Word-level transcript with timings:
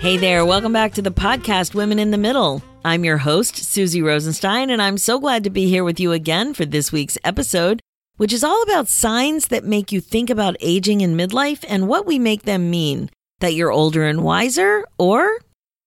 Hey 0.00 0.16
there, 0.16 0.46
welcome 0.46 0.72
back 0.72 0.92
to 0.94 1.02
the 1.02 1.10
podcast 1.10 1.74
Women 1.74 1.98
in 1.98 2.12
the 2.12 2.18
Middle. 2.18 2.62
I'm 2.84 3.04
your 3.04 3.18
host, 3.18 3.56
Suzy 3.56 4.00
Rosenstein, 4.00 4.70
and 4.70 4.80
I'm 4.80 4.96
so 4.96 5.18
glad 5.18 5.42
to 5.42 5.50
be 5.50 5.68
here 5.68 5.82
with 5.82 5.98
you 5.98 6.12
again 6.12 6.54
for 6.54 6.64
this 6.64 6.92
week's 6.92 7.18
episode, 7.24 7.80
which 8.16 8.32
is 8.32 8.44
all 8.44 8.62
about 8.62 8.86
signs 8.86 9.48
that 9.48 9.64
make 9.64 9.90
you 9.90 10.00
think 10.00 10.30
about 10.30 10.56
aging 10.60 11.00
in 11.00 11.16
midlife 11.16 11.64
and 11.68 11.88
what 11.88 12.06
we 12.06 12.20
make 12.20 12.44
them 12.44 12.70
mean 12.70 13.10
that 13.40 13.54
you're 13.54 13.72
older 13.72 14.04
and 14.04 14.22
wiser 14.22 14.86
or 14.98 15.36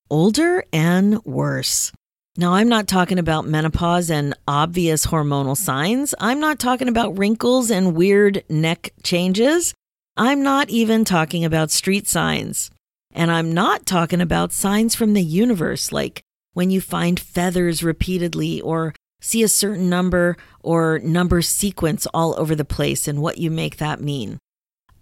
older 0.10 0.66
and 0.74 1.24
worse. 1.24 1.94
Now, 2.36 2.56
I'm 2.56 2.68
not 2.68 2.90
talking 2.90 3.18
about 3.18 3.48
menopause 3.48 4.12
and 4.12 4.36
obvious 4.46 5.06
hormonal 5.06 5.56
signs. 5.56 6.14
I'm 6.20 6.42
not 6.42 6.60
talking 6.60 6.90
about 6.90 7.18
wrinkles 7.18 7.72
and 7.72 7.96
weird 7.96 8.44
neck 8.50 8.92
changes. 9.04 9.74
I'm 10.18 10.44
not 10.44 10.70
even 10.70 11.06
talking 11.06 11.46
about 11.46 11.72
street 11.72 12.10
signs. 12.10 12.72
And 13.14 13.32
I'm 13.32 13.54
not 13.54 13.86
talking 13.86 14.22
about 14.22 14.54
signs 14.54 14.96
from 14.96 15.14
the 15.14 15.24
universe, 15.24 15.92
like 15.92 16.22
when 16.54 16.70
you 16.70 16.82
find 16.82 17.20
feathers 17.20 17.84
repeatedly 17.84 18.62
or 18.62 18.94
see 19.22 19.44
a 19.44 19.48
certain 19.48 19.90
number 19.90 20.38
or 20.62 21.00
number 21.00 21.42
sequence 21.42 22.08
all 22.14 22.38
over 22.40 22.56
the 22.56 22.66
place 22.66 23.08
and 23.08 23.22
what 23.22 23.38
you 23.38 23.52
make 23.52 23.78
that 23.78 24.02
mean. 24.02 24.40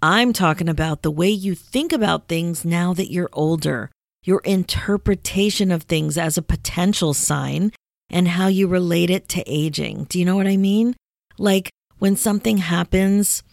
I'm 0.02 0.34
talking 0.34 0.70
about 0.70 1.02
the 1.02 1.12
way 1.12 1.30
you 1.30 1.56
think 1.56 1.92
about 1.92 2.28
things 2.28 2.64
now 2.64 2.94
that 2.94 3.12
you're 3.12 3.30
older, 3.34 3.92
your 4.24 4.40
interpretation 4.42 5.72
of 5.72 5.84
things 5.84 6.18
as 6.18 6.38
a 6.38 6.42
potential 6.42 7.14
sign, 7.14 7.72
and 8.10 8.28
how 8.28 8.48
you 8.48 8.68
relate 8.68 9.10
it 9.10 9.28
to 9.30 9.44
aging. 9.46 10.06
Do 10.06 10.20
you 10.20 10.26
know 10.26 10.36
what 10.36 10.48
I 10.48 10.58
mean? 10.58 10.96
Like 11.38 11.70
when 12.00 12.16
something 12.16 12.58
happens 12.58 13.44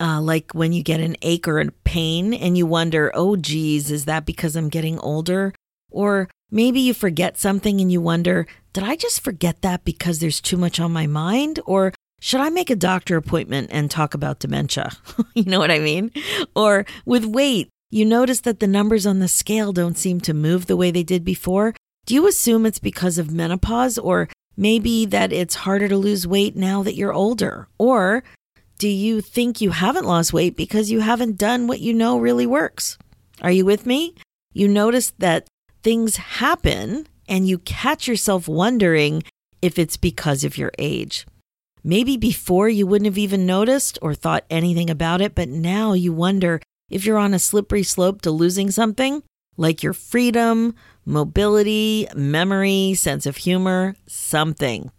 uh, 0.00 0.20
like 0.20 0.52
when 0.52 0.72
you 0.72 0.82
get 0.82 1.00
an 1.00 1.16
ache 1.22 1.48
or 1.48 1.60
a 1.60 1.70
pain 1.84 2.32
and 2.32 2.56
you 2.56 2.66
wonder, 2.66 3.10
oh, 3.14 3.36
geez, 3.36 3.90
is 3.90 4.04
that 4.04 4.26
because 4.26 4.56
I'm 4.56 4.68
getting 4.68 4.98
older? 5.00 5.52
Or 5.90 6.28
maybe 6.50 6.80
you 6.80 6.94
forget 6.94 7.38
something 7.38 7.80
and 7.80 7.90
you 7.90 8.00
wonder, 8.00 8.46
did 8.72 8.84
I 8.84 8.96
just 8.96 9.20
forget 9.20 9.62
that 9.62 9.84
because 9.84 10.18
there's 10.18 10.40
too 10.40 10.56
much 10.56 10.78
on 10.78 10.92
my 10.92 11.06
mind? 11.06 11.60
Or 11.66 11.92
should 12.20 12.40
I 12.40 12.50
make 12.50 12.70
a 12.70 12.76
doctor 12.76 13.16
appointment 13.16 13.70
and 13.72 13.90
talk 13.90 14.14
about 14.14 14.40
dementia? 14.40 14.92
you 15.34 15.44
know 15.44 15.58
what 15.58 15.70
I 15.70 15.78
mean? 15.78 16.12
Or 16.54 16.84
with 17.04 17.24
weight, 17.24 17.68
you 17.90 18.04
notice 18.04 18.40
that 18.40 18.60
the 18.60 18.66
numbers 18.66 19.06
on 19.06 19.18
the 19.18 19.28
scale 19.28 19.72
don't 19.72 19.96
seem 19.96 20.20
to 20.22 20.34
move 20.34 20.66
the 20.66 20.76
way 20.76 20.90
they 20.90 21.02
did 21.02 21.24
before. 21.24 21.74
Do 22.06 22.14
you 22.14 22.26
assume 22.26 22.66
it's 22.66 22.78
because 22.78 23.18
of 23.18 23.32
menopause 23.32 23.98
or 23.98 24.28
maybe 24.56 25.06
that 25.06 25.32
it's 25.32 25.54
harder 25.54 25.88
to 25.88 25.96
lose 25.96 26.26
weight 26.26 26.56
now 26.56 26.82
that 26.82 26.94
you're 26.94 27.12
older? 27.12 27.68
Or 27.78 28.24
do 28.78 28.88
you 28.88 29.20
think 29.20 29.60
you 29.60 29.70
haven't 29.70 30.06
lost 30.06 30.32
weight 30.32 30.56
because 30.56 30.90
you 30.90 31.00
haven't 31.00 31.36
done 31.36 31.66
what 31.66 31.80
you 31.80 31.92
know 31.92 32.18
really 32.18 32.46
works? 32.46 32.96
Are 33.42 33.50
you 33.50 33.64
with 33.64 33.84
me? 33.84 34.14
You 34.52 34.68
notice 34.68 35.12
that 35.18 35.48
things 35.82 36.16
happen 36.16 37.06
and 37.28 37.46
you 37.46 37.58
catch 37.58 38.08
yourself 38.08 38.48
wondering 38.48 39.24
if 39.60 39.78
it's 39.78 39.96
because 39.96 40.44
of 40.44 40.56
your 40.56 40.72
age. 40.78 41.26
Maybe 41.82 42.16
before 42.16 42.68
you 42.68 42.86
wouldn't 42.86 43.06
have 43.06 43.18
even 43.18 43.46
noticed 43.46 43.98
or 44.00 44.14
thought 44.14 44.44
anything 44.50 44.90
about 44.90 45.20
it, 45.20 45.34
but 45.34 45.48
now 45.48 45.92
you 45.92 46.12
wonder 46.12 46.60
if 46.90 47.04
you're 47.04 47.18
on 47.18 47.34
a 47.34 47.38
slippery 47.38 47.82
slope 47.82 48.22
to 48.22 48.30
losing 48.30 48.70
something 48.70 49.22
like 49.56 49.82
your 49.82 49.92
freedom, 49.92 50.74
mobility, 51.04 52.06
memory, 52.14 52.94
sense 52.94 53.26
of 53.26 53.38
humor, 53.38 53.96
something. 54.06 54.90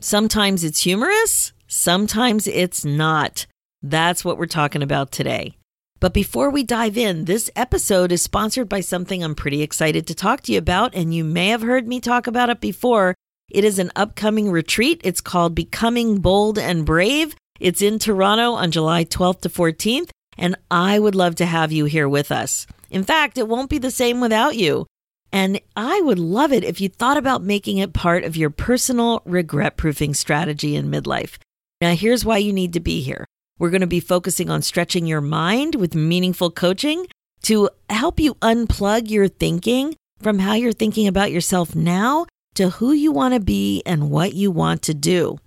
Sometimes 0.00 0.64
it's 0.64 0.82
humorous, 0.82 1.52
Sometimes 1.70 2.46
it's 2.46 2.82
not. 2.82 3.46
That's 3.82 4.24
what 4.24 4.38
we're 4.38 4.46
talking 4.46 4.82
about 4.82 5.12
today. 5.12 5.58
But 6.00 6.14
before 6.14 6.48
we 6.48 6.62
dive 6.62 6.96
in, 6.96 7.26
this 7.26 7.50
episode 7.54 8.10
is 8.10 8.22
sponsored 8.22 8.70
by 8.70 8.80
something 8.80 9.22
I'm 9.22 9.34
pretty 9.34 9.60
excited 9.60 10.06
to 10.06 10.14
talk 10.14 10.40
to 10.42 10.52
you 10.52 10.58
about, 10.58 10.94
and 10.94 11.12
you 11.12 11.24
may 11.24 11.48
have 11.48 11.60
heard 11.60 11.86
me 11.86 12.00
talk 12.00 12.26
about 12.26 12.48
it 12.48 12.62
before. 12.62 13.14
It 13.50 13.64
is 13.64 13.78
an 13.78 13.92
upcoming 13.94 14.50
retreat. 14.50 15.02
It's 15.04 15.20
called 15.20 15.54
Becoming 15.54 16.20
Bold 16.22 16.58
and 16.58 16.86
Brave. 16.86 17.36
It's 17.60 17.82
in 17.82 17.98
Toronto 17.98 18.52
on 18.52 18.70
July 18.70 19.04
12th 19.04 19.42
to 19.42 19.50
14th, 19.50 20.08
and 20.38 20.56
I 20.70 20.98
would 20.98 21.14
love 21.14 21.34
to 21.34 21.46
have 21.46 21.70
you 21.70 21.84
here 21.84 22.08
with 22.08 22.32
us. 22.32 22.66
In 22.88 23.04
fact, 23.04 23.36
it 23.36 23.46
won't 23.46 23.68
be 23.68 23.78
the 23.78 23.90
same 23.90 24.22
without 24.22 24.56
you. 24.56 24.86
And 25.30 25.60
I 25.76 26.00
would 26.00 26.18
love 26.18 26.50
it 26.50 26.64
if 26.64 26.80
you 26.80 26.88
thought 26.88 27.18
about 27.18 27.42
making 27.42 27.76
it 27.76 27.92
part 27.92 28.24
of 28.24 28.38
your 28.38 28.48
personal 28.48 29.20
regret 29.26 29.76
proofing 29.76 30.14
strategy 30.14 30.74
in 30.74 30.90
midlife. 30.90 31.36
Now, 31.80 31.94
here's 31.94 32.24
why 32.24 32.38
you 32.38 32.52
need 32.52 32.72
to 32.72 32.80
be 32.80 33.02
here. 33.02 33.24
We're 33.58 33.70
going 33.70 33.82
to 33.82 33.86
be 33.86 34.00
focusing 34.00 34.50
on 34.50 34.62
stretching 34.62 35.06
your 35.06 35.20
mind 35.20 35.76
with 35.76 35.94
meaningful 35.94 36.50
coaching 36.50 37.06
to 37.42 37.70
help 37.88 38.18
you 38.18 38.34
unplug 38.36 39.10
your 39.10 39.28
thinking 39.28 39.94
from 40.20 40.40
how 40.40 40.54
you're 40.54 40.72
thinking 40.72 41.06
about 41.06 41.30
yourself 41.30 41.74
now 41.76 42.26
to 42.54 42.70
who 42.70 42.92
you 42.92 43.12
want 43.12 43.34
to 43.34 43.40
be 43.40 43.82
and 43.86 44.10
what 44.10 44.34
you 44.34 44.50
want 44.50 44.82
to 44.82 44.94
do. 44.94 45.38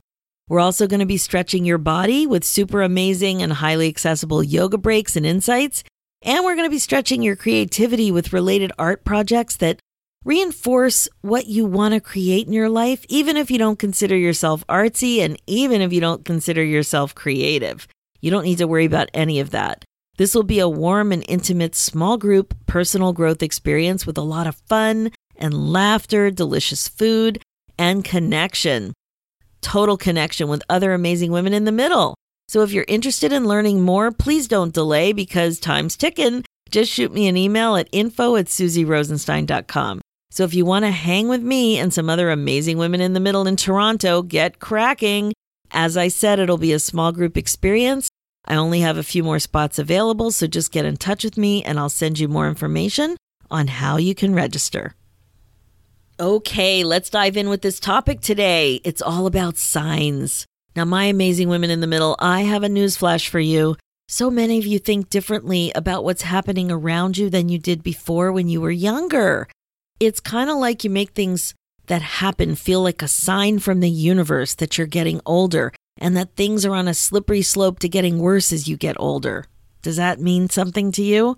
We're 0.47 0.59
also 0.59 0.88
going 0.88 1.02
to 1.02 1.06
be 1.06 1.18
stretching 1.18 1.66
your 1.66 1.78
body 1.78 2.25
with 2.28 2.44
super 2.44 2.81
amazing 2.81 3.42
and 3.42 3.53
highly 3.53 3.88
accessible 3.90 4.44
yoga 4.44 4.78
breaks 4.78 5.16
and 5.16 5.25
insights. 5.25 5.84
And 6.22 6.44
we're 6.44 6.56
going 6.56 6.68
to 6.68 6.74
be 6.74 6.80
stretching 6.80 7.22
your 7.22 7.36
creativity 7.36 8.12
with 8.12 8.34
related 8.34 8.72
art 8.78 9.03
projects 9.03 9.56
that 9.58 9.80
Reinforce 10.24 11.09
what 11.22 11.48
you 11.48 11.66
want 11.66 11.96
to 11.96 12.00
create 12.00 12.46
in 12.46 12.54
your 12.54 12.70
life, 12.70 13.04
even 13.09 13.38
if 13.38 13.50
you 13.50 13.58
don't 13.58 13.80
consider 13.80 14.16
yourself 14.16 14.66
artsy 14.68 15.18
and 15.18 15.42
even 15.48 15.82
if 15.82 15.92
you 15.92 16.00
don't 16.00 16.24
consider 16.24 16.64
yourself 16.64 17.16
creative. 17.16 17.88
You 18.22 18.30
don't 18.30 18.44
need 18.44 18.60
to 18.60 18.68
worry 18.68 18.86
about 18.86 19.10
any 19.16 19.40
of 19.40 19.50
that. 19.50 19.84
This 20.18 20.36
will 20.36 20.44
be 20.44 20.60
a 20.60 20.70
warm 20.70 21.12
and 21.12 21.26
intimate 21.28 21.74
small 21.74 22.18
group 22.18 22.54
personal 22.68 23.14
growth 23.14 23.42
experience 23.42 24.06
with 24.06 24.16
a 24.16 24.22
lot 24.22 24.46
of 24.46 24.62
fun 24.70 25.12
and 25.38 25.72
laughter, 25.74 26.30
delicious 26.30 26.88
food, 26.88 27.42
and 27.80 28.06
connection. 28.06 28.94
Total 29.62 29.98
connection 29.98 30.48
with 30.48 30.62
other 30.70 30.94
amazing 30.94 31.31
women 31.31 31.54
in 31.54 31.66
the 31.66 31.72
middle. 31.72 32.14
So 32.48 32.62
if 32.62 32.72
you're 32.72 32.86
interested 32.88 33.34
in 33.34 33.48
learning 33.48 33.81
more, 33.81 34.12
please 34.12 34.48
don't 34.48 34.72
delay 34.74 35.14
because 35.14 35.60
time's 35.60 35.98
ticking. 35.98 36.44
Just 36.70 36.92
shoot 36.92 37.12
me 37.12 37.28
an 37.28 37.38
email 37.38 37.76
at 37.76 37.90
info 37.92 38.36
at 38.36 38.46
suzyrosenstein.com. 38.46 40.02
So 40.31 40.46
if 40.46 40.53
you 40.53 40.64
want 40.64 40.86
to 40.86 40.92
hang 40.92 41.28
with 41.28 41.44
me 41.44 41.78
and 41.78 41.94
some 41.94 42.09
other 42.09 42.30
amazing 42.30 42.78
women 42.78 43.02
in 43.02 43.12
the 43.12 43.19
middle 43.19 43.46
in 43.46 43.58
Toronto, 43.58 44.22
get 44.22 44.59
cracking. 44.59 45.34
As 45.72 45.97
I 45.97 46.08
said, 46.08 46.40
it'll 46.40 46.58
be 46.58 46.72
a 46.72 46.80
small 46.80 47.12
group 47.12 47.36
experience. 47.36 48.08
I 48.46 48.56
only 48.56 48.80
have 48.80 48.97
a 48.97 49.03
few 49.03 49.24
more 49.24 49.40
spots 49.40 49.78
available, 49.78 50.31
so 50.31 50.47
just 50.47 50.72
get 50.72 50.86
in 50.86 50.96
touch 50.96 51.25
with 51.25 51.38
me 51.38 51.64
and 51.66 51.78
I'll 51.78 51.90
send 51.90 52.18
you 52.18 52.30
more 52.30 52.47
information 52.47 53.18
on 53.52 53.68
how 53.68 53.97
you 53.97 54.16
can 54.16 54.34
register. 54.34 54.96
Okay, 56.18 56.86
let's 56.86 57.09
dive 57.09 57.36
in 57.36 57.50
with 57.50 57.62
this 57.62 57.80
topic 57.80 58.22
today. 58.22 58.80
It's 58.86 59.02
all 59.02 59.25
about 59.25 59.58
signs. 59.58 60.46
Now, 60.78 60.86
my 60.86 61.06
amazing 61.06 61.50
women 61.50 61.69
in 61.69 61.81
the 61.81 61.88
middle, 61.88 62.16
I 62.19 62.42
have 62.42 62.63
a 62.63 62.69
newsflash 62.69 63.28
for 63.28 63.42
you. 63.42 63.75
So 64.08 64.31
many 64.31 64.58
of 64.58 64.66
you 64.66 64.80
think 64.80 65.09
differently 65.09 65.74
about 65.75 66.06
what's 66.06 66.22
happening 66.22 66.72
around 66.72 67.18
you 67.18 67.30
than 67.30 67.50
you 67.50 67.59
did 67.59 67.84
before 67.84 68.31
when 68.31 68.48
you 68.48 68.62
were 68.62 68.72
younger 68.72 69.50
it's 70.01 70.19
kind 70.19 70.50
of 70.50 70.57
like 70.57 70.84
you 70.84 70.89
make 70.89 71.12
things 71.12 71.53
that 71.86 72.01
happen 72.01 72.56
feel 72.56 72.81
like 72.81 73.03
a 73.03 73.07
sign 73.07 73.59
from 73.59 73.81
the 73.81 73.89
universe 73.89 74.56
that 74.56 74.77
you're 74.77 74.88
getting 74.88 75.21
older 75.27 75.71
and 75.98 76.18
that 76.18 76.36
things 76.36 76.65
are 76.65 76.74
on 76.74 76.88
a 76.88 76.94
slippery 76.94 77.44
slope 77.44 77.77
to 77.80 77.88
getting 77.88 78.18
worse 78.18 78.51
as 78.51 78.68
you 78.68 78.75
get 78.75 78.95
older. 79.00 79.45
Does 79.83 79.98
that 79.98 80.19
mean 80.19 80.50
something 80.50 80.92
to 80.94 81.03
you? 81.03 81.38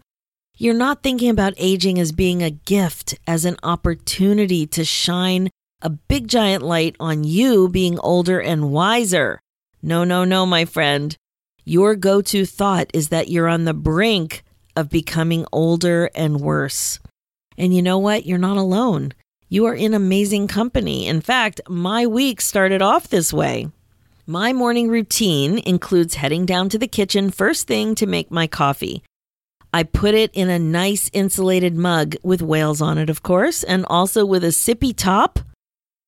You're 0.58 0.74
not 0.74 1.04
thinking 1.04 1.30
about 1.30 1.56
aging 1.58 2.00
as 2.00 2.14
being 2.14 2.42
a 2.42 2.52
gift, 2.52 3.20
as 3.28 3.44
an 3.44 3.58
opportunity 3.64 4.66
to 4.68 4.86
shine 4.86 5.50
a 5.82 5.90
big 5.90 6.30
giant 6.30 6.64
light 6.64 6.96
on 7.02 7.26
you 7.26 7.68
being 7.68 8.00
older 8.00 8.40
and 8.40 8.72
wiser. 8.72 9.42
No, 9.82 10.06
no, 10.06 10.24
no, 10.24 10.46
my 10.46 10.64
friend. 10.64 11.18
Your 11.66 11.96
go 11.96 12.22
to 12.22 12.46
thought 12.46 12.90
is 12.94 13.10
that 13.10 13.28
you're 13.28 13.50
on 13.50 13.66
the 13.66 13.74
brink 13.74 14.44
of 14.76 14.90
becoming 14.90 15.46
older 15.52 16.10
and 16.16 16.40
worse. 16.40 17.00
And 17.58 17.74
you 17.74 17.82
know 17.82 17.98
what? 17.98 18.26
You're 18.26 18.38
not 18.38 18.58
alone. 18.58 19.14
You 19.50 19.66
are 19.66 19.76
in 19.76 19.94
amazing 19.94 20.48
company. 20.48 21.08
In 21.08 21.22
fact, 21.22 21.62
my 21.70 22.08
week 22.08 22.42
started 22.42 22.82
off 22.82 23.08
this 23.08 23.32
way. 23.32 23.68
My 24.26 24.54
morning 24.54 24.88
routine 24.88 25.60
includes 25.60 26.16
heading 26.16 26.46
down 26.46 26.70
to 26.70 26.78
the 26.78 26.88
kitchen 26.88 27.30
first 27.30 27.68
thing 27.68 27.94
to 27.96 28.08
make 28.08 28.32
my 28.32 28.48
coffee. 28.48 29.04
I 29.74 29.84
put 29.84 30.16
it 30.16 30.32
in 30.34 30.50
a 30.50 30.60
nice 30.60 31.10
insulated 31.14 31.76
mug 31.76 32.16
with 32.24 32.42
whales 32.42 32.82
on 32.82 32.98
it, 32.98 33.10
of 33.10 33.22
course, 33.22 33.64
and 33.64 33.86
also 33.90 34.26
with 34.26 34.44
a 34.44 34.48
sippy 34.48 34.96
top 34.96 35.40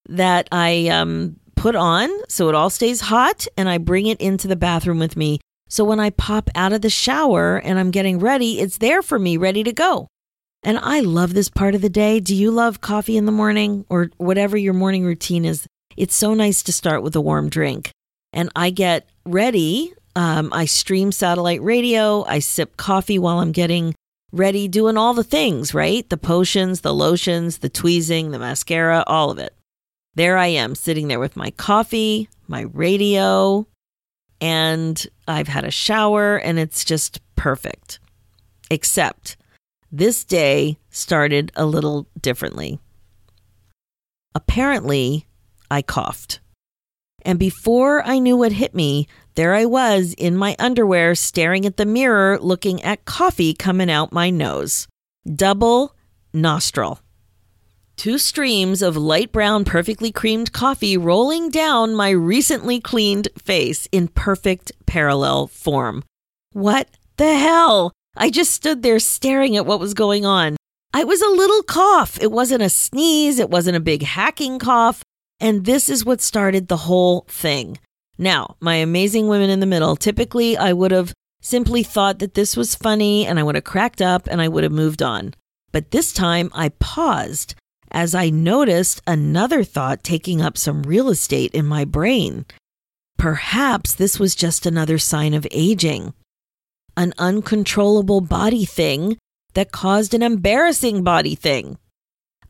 that 0.07 0.47
I 0.51 0.87
um, 0.87 1.35
put 1.55 1.75
on 1.75 2.09
so 2.29 2.47
it 2.47 2.55
all 2.55 2.69
stays 2.69 3.01
hot. 3.01 3.47
And 3.57 3.67
I 3.67 3.79
bring 3.79 4.05
it 4.05 4.21
into 4.21 4.47
the 4.47 4.55
bathroom 4.55 4.99
with 4.99 5.17
me. 5.17 5.39
So 5.67 5.83
when 5.83 5.99
I 5.99 6.11
pop 6.11 6.49
out 6.55 6.73
of 6.73 6.81
the 6.81 6.89
shower 6.89 7.57
and 7.57 7.77
I'm 7.79 7.91
getting 7.91 8.19
ready, 8.19 8.59
it's 8.59 8.77
there 8.77 9.01
for 9.01 9.19
me, 9.19 9.35
ready 9.35 9.63
to 9.63 9.73
go. 9.73 10.07
And 10.65 10.77
I 10.79 10.99
love 10.99 11.33
this 11.33 11.47
part 11.47 11.75
of 11.75 11.81
the 11.81 11.89
day. 11.89 12.19
Do 12.19 12.35
you 12.35 12.51
love 12.51 12.81
coffee 12.81 13.15
in 13.15 13.25
the 13.25 13.31
morning 13.31 13.85
or 13.87 14.09
whatever 14.17 14.57
your 14.57 14.73
morning 14.73 15.05
routine 15.05 15.45
is? 15.45 15.65
It's 15.95 16.15
so 16.15 16.33
nice 16.33 16.61
to 16.63 16.73
start 16.73 17.03
with 17.03 17.15
a 17.15 17.21
warm 17.21 17.49
drink. 17.49 17.91
And 18.33 18.49
I 18.53 18.71
get 18.71 19.07
ready 19.25 19.93
um, 20.15 20.49
I 20.53 20.65
stream 20.65 21.11
satellite 21.11 21.61
radio. 21.61 22.23
I 22.23 22.39
sip 22.39 22.77
coffee 22.77 23.19
while 23.19 23.39
I'm 23.39 23.51
getting 23.51 23.93
ready, 24.31 24.67
doing 24.67 24.97
all 24.97 25.13
the 25.13 25.23
things, 25.23 25.73
right? 25.73 26.09
The 26.09 26.17
potions, 26.17 26.81
the 26.81 26.93
lotions, 26.93 27.59
the 27.59 27.69
tweezing, 27.69 28.31
the 28.31 28.39
mascara, 28.39 29.03
all 29.07 29.29
of 29.29 29.39
it. 29.39 29.53
There 30.15 30.37
I 30.37 30.47
am 30.47 30.75
sitting 30.75 31.09
there 31.09 31.19
with 31.19 31.35
my 31.35 31.51
coffee, 31.51 32.29
my 32.47 32.61
radio, 32.61 33.67
and 34.39 35.05
I've 35.27 35.49
had 35.49 35.65
a 35.65 35.71
shower, 35.71 36.37
and 36.37 36.57
it's 36.57 36.85
just 36.85 37.19
perfect. 37.35 37.99
Except 38.71 39.35
this 39.97 40.25
day 40.25 40.77
started 40.89 41.51
a 41.55 41.65
little 41.65 42.07
differently. 42.19 42.79
Apparently, 44.33 45.25
I 45.71 45.81
coughed. 45.81 46.39
And 47.21 47.39
before 47.39 48.03
I 48.03 48.19
knew 48.19 48.37
what 48.37 48.51
hit 48.51 48.75
me, 48.75 49.07
there 49.35 49.53
I 49.53 49.65
was 49.65 50.13
in 50.17 50.35
my 50.35 50.55
underwear 50.59 51.15
staring 51.15 51.65
at 51.65 51.77
the 51.77 51.85
mirror 51.85 52.37
looking 52.39 52.83
at 52.83 53.05
coffee 53.05 53.53
coming 53.53 53.89
out 53.89 54.11
my 54.11 54.29
nose. 54.29 54.87
Double 55.33 55.95
nostril. 56.33 56.99
Two 57.95 58.17
streams 58.17 58.81
of 58.81 58.97
light 58.97 59.31
brown, 59.31 59.63
perfectly 59.63 60.11
creamed 60.11 60.51
coffee 60.51 60.97
rolling 60.97 61.49
down 61.49 61.95
my 61.95 62.09
recently 62.09 62.81
cleaned 62.81 63.29
face 63.37 63.87
in 63.93 64.09
perfect 64.09 64.73
parallel 64.85 65.47
form. 65.47 66.03
What 66.51 66.89
the 67.15 67.33
hell? 67.33 67.94
I 68.17 68.29
just 68.29 68.51
stood 68.51 68.81
there 68.81 68.99
staring 68.99 69.57
at 69.57 69.65
what 69.65 69.79
was 69.79 69.93
going 69.93 70.25
on. 70.25 70.55
I 70.93 71.03
was 71.03 71.21
a 71.21 71.29
little 71.29 71.63
cough. 71.63 72.17
It 72.21 72.31
wasn't 72.31 72.63
a 72.63 72.69
sneeze, 72.69 73.39
it 73.39 73.49
wasn't 73.49 73.77
a 73.77 73.81
big 73.81 74.03
hacking 74.03 74.59
cough. 74.59 75.03
And 75.39 75.65
this 75.65 75.89
is 75.89 76.05
what 76.05 76.21
started 76.21 76.67
the 76.67 76.77
whole 76.77 77.25
thing. 77.27 77.77
Now, 78.17 78.55
my 78.61 78.75
amazing 78.75 79.27
women 79.27 79.49
in 79.49 79.59
the 79.59 79.65
middle, 79.65 79.95
typically 79.95 80.55
I 80.55 80.71
would 80.71 80.91
have 80.91 81.13
simply 81.41 81.83
thought 81.83 82.19
that 82.19 82.33
this 82.33 82.55
was 82.55 82.73
funny 82.75 83.27
and 83.27 83.37
I 83.37 83.43
would 83.43 83.55
have 83.55 83.65
cracked 83.65 84.01
up 84.01 84.27
and 84.27 84.41
I 84.41 84.47
would 84.47 84.63
have 84.63 84.71
moved 84.71 85.03
on. 85.03 85.33
But 85.71 85.91
this 85.91 86.13
time 86.13 86.49
I 86.53 86.69
paused 86.69 87.55
as 87.91 88.15
I 88.15 88.29
noticed 88.29 89.01
another 89.05 89.63
thought 89.63 90.03
taking 90.03 90.41
up 90.41 90.57
some 90.57 90.83
real 90.83 91.09
estate 91.09 91.51
in 91.51 91.65
my 91.65 91.85
brain. 91.85 92.45
Perhaps 93.17 93.93
this 93.93 94.19
was 94.19 94.35
just 94.35 94.65
another 94.65 94.97
sign 94.97 95.33
of 95.33 95.47
aging, 95.51 96.13
an 96.97 97.13
uncontrollable 97.17 98.21
body 98.21 98.65
thing 98.65 99.17
that 99.53 99.71
caused 99.71 100.13
an 100.13 100.21
embarrassing 100.21 101.03
body 101.03 101.35
thing. 101.35 101.77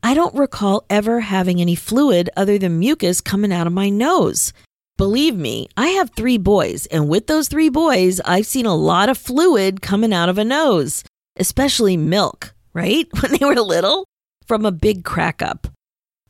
I 0.04 0.14
don't 0.14 0.36
recall 0.36 0.86
ever 0.90 1.22
having 1.22 1.62
any 1.62 1.76
fluid 1.76 2.30
other 2.38 2.58
than 2.58 2.80
mucus 2.80 3.22
coming 3.22 3.52
out 3.52 3.68
of 3.68 3.74
my 3.74 3.90
nose. 3.90 4.54
Believe 4.98 5.36
me, 5.36 5.68
I 5.76 5.88
have 5.88 6.12
three 6.12 6.38
boys, 6.38 6.86
and 6.86 7.10
with 7.10 7.28
those 7.28 7.48
three 7.48 7.70
boys, 7.70 8.22
I've 8.22 8.46
seen 8.46 8.66
a 8.66 8.76
lot 8.76 9.10
of 9.10 9.18
fluid 9.18 9.82
coming 9.82 10.14
out 10.14 10.30
of 10.30 10.38
a 10.38 10.46
nose, 10.46 11.04
especially 11.38 11.98
milk, 11.98 12.54
right? 12.74 13.08
When 13.22 13.32
they 13.32 13.46
were 13.46 13.56
little 13.56 14.06
from 14.46 14.66
a 14.66 14.72
big 14.72 15.04
crack 15.04 15.42
up. 15.42 15.68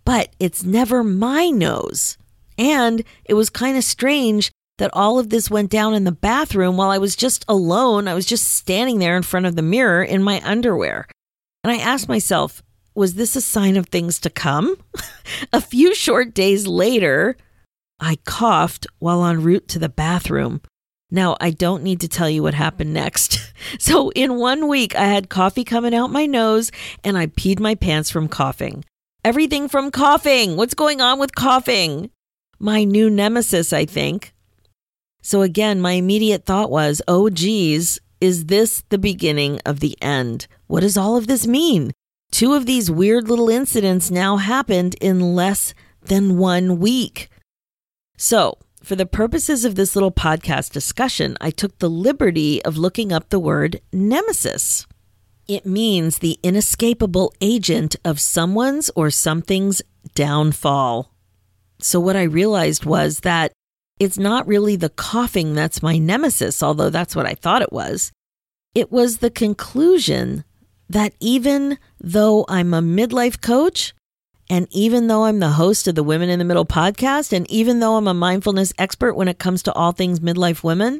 But 0.05 0.35
it's 0.39 0.63
never 0.63 1.03
my 1.03 1.49
nose. 1.49 2.17
And 2.57 3.03
it 3.25 3.33
was 3.33 3.49
kind 3.49 3.77
of 3.77 3.83
strange 3.83 4.51
that 4.77 4.91
all 4.93 5.19
of 5.19 5.29
this 5.29 5.49
went 5.49 5.69
down 5.69 5.93
in 5.93 6.03
the 6.03 6.11
bathroom 6.11 6.77
while 6.77 6.89
I 6.89 6.97
was 6.97 7.15
just 7.15 7.45
alone. 7.47 8.07
I 8.07 8.13
was 8.13 8.25
just 8.25 8.55
standing 8.55 8.99
there 8.99 9.15
in 9.15 9.23
front 9.23 9.45
of 9.45 9.55
the 9.55 9.61
mirror 9.61 10.03
in 10.03 10.21
my 10.21 10.41
underwear. 10.43 11.07
And 11.63 11.71
I 11.71 11.77
asked 11.77 12.09
myself, 12.09 12.61
was 12.93 13.15
this 13.15 13.35
a 13.35 13.41
sign 13.41 13.77
of 13.77 13.87
things 13.87 14.19
to 14.19 14.29
come? 14.29 14.77
a 15.53 15.61
few 15.61 15.95
short 15.95 16.33
days 16.33 16.67
later, 16.67 17.37
I 17.99 18.17
coughed 18.25 18.87
while 18.99 19.25
en 19.25 19.41
route 19.41 19.67
to 19.69 19.79
the 19.79 19.89
bathroom. 19.89 20.61
Now, 21.11 21.37
I 21.39 21.51
don't 21.51 21.83
need 21.83 22.01
to 22.01 22.07
tell 22.07 22.29
you 22.29 22.43
what 22.43 22.53
happened 22.53 22.93
next. 22.93 23.39
so, 23.79 24.09
in 24.09 24.35
one 24.35 24.67
week, 24.67 24.95
I 24.95 25.05
had 25.05 25.29
coffee 25.29 25.63
coming 25.63 25.95
out 25.95 26.11
my 26.11 26.25
nose 26.25 26.71
and 27.03 27.17
I 27.17 27.27
peed 27.27 27.59
my 27.59 27.75
pants 27.75 28.09
from 28.09 28.27
coughing. 28.27 28.83
Everything 29.23 29.67
from 29.67 29.91
coughing. 29.91 30.55
What's 30.55 30.73
going 30.73 31.01
on 31.01 31.19
with 31.19 31.33
coughing? 31.33 32.11
My 32.59 32.83
new 32.83 33.09
nemesis, 33.09 33.73
I 33.73 33.85
think. 33.85 34.34
So, 35.25 35.41
again, 35.41 35.81
my 35.81 35.93
immediate 35.93 36.45
thought 36.45 36.69
was, 36.69 37.01
oh, 37.07 37.31
geez, 37.31 37.99
is 38.21 38.45
this 38.45 38.83
the 38.89 38.99
beginning 38.99 39.59
of 39.65 39.79
the 39.79 39.97
end? 39.99 40.45
What 40.67 40.81
does 40.81 40.97
all 40.97 41.17
of 41.17 41.25
this 41.25 41.47
mean? 41.47 41.93
Two 42.31 42.53
of 42.53 42.67
these 42.67 42.91
weird 42.91 43.27
little 43.27 43.49
incidents 43.49 44.11
now 44.11 44.37
happened 44.37 44.93
in 45.01 45.33
less 45.33 45.73
than 46.03 46.37
one 46.37 46.77
week. 46.77 47.29
So, 48.17 48.59
for 48.83 48.95
the 48.95 49.07
purposes 49.07 49.65
of 49.65 49.73
this 49.73 49.95
little 49.95 50.11
podcast 50.11 50.71
discussion, 50.71 51.37
I 51.41 51.49
took 51.49 51.79
the 51.79 51.89
liberty 51.89 52.63
of 52.63 52.77
looking 52.77 53.11
up 53.11 53.29
the 53.29 53.39
word 53.39 53.81
nemesis. 53.91 54.85
It 55.47 55.65
means 55.65 56.19
the 56.19 56.37
inescapable 56.43 57.33
agent 57.41 57.95
of 58.05 58.19
someone's 58.19 58.91
or 58.95 59.09
something's 59.09 59.81
downfall. 60.13 61.11
So, 61.79 61.99
what 61.99 62.15
I 62.15 62.21
realized 62.21 62.85
was 62.85 63.21
that 63.21 63.53
it's 63.99 64.17
not 64.17 64.47
really 64.47 64.75
the 64.75 64.89
coughing 64.89 65.53
that's 65.53 65.81
my 65.81 65.97
nemesis, 65.97 66.61
although 66.61 66.89
that's 66.89 67.15
what 67.15 67.25
I 67.25 67.33
thought 67.33 67.61
it 67.61 67.71
was. 67.71 68.11
It 68.73 68.91
was 68.91 69.17
the 69.17 69.29
conclusion 69.29 70.43
that 70.89 71.13
even 71.19 71.77
though 71.99 72.45
I'm 72.49 72.73
a 72.73 72.81
midlife 72.81 73.41
coach, 73.41 73.93
and 74.49 74.67
even 74.69 75.07
though 75.07 75.23
I'm 75.23 75.39
the 75.39 75.49
host 75.49 75.87
of 75.87 75.95
the 75.95 76.03
Women 76.03 76.29
in 76.29 76.39
the 76.39 76.45
Middle 76.45 76.65
podcast, 76.65 77.33
and 77.33 77.49
even 77.49 77.79
though 77.79 77.95
I'm 77.95 78.07
a 78.07 78.13
mindfulness 78.13 78.73
expert 78.77 79.15
when 79.15 79.27
it 79.27 79.39
comes 79.39 79.63
to 79.63 79.73
all 79.73 79.91
things 79.91 80.19
midlife 80.19 80.63
women, 80.63 80.99